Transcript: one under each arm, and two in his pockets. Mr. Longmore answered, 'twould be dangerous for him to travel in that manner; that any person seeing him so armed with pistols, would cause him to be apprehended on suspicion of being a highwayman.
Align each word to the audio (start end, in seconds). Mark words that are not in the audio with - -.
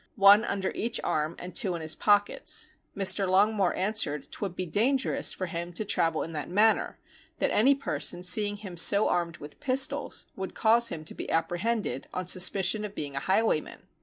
one 0.15 0.43
under 0.43 0.71
each 0.71 0.99
arm, 1.03 1.35
and 1.37 1.55
two 1.55 1.75
in 1.75 1.81
his 1.83 1.93
pockets. 1.93 2.71
Mr. 2.97 3.29
Longmore 3.29 3.75
answered, 3.77 4.27
'twould 4.31 4.55
be 4.55 4.65
dangerous 4.65 5.31
for 5.31 5.45
him 5.45 5.71
to 5.73 5.85
travel 5.85 6.23
in 6.23 6.31
that 6.33 6.49
manner; 6.49 6.97
that 7.37 7.51
any 7.51 7.75
person 7.75 8.23
seeing 8.23 8.57
him 8.57 8.77
so 8.77 9.07
armed 9.07 9.37
with 9.37 9.59
pistols, 9.59 10.25
would 10.35 10.55
cause 10.55 10.89
him 10.89 11.05
to 11.05 11.13
be 11.13 11.29
apprehended 11.29 12.07
on 12.15 12.25
suspicion 12.25 12.83
of 12.83 12.95
being 12.95 13.15
a 13.15 13.19
highwayman. 13.19 13.87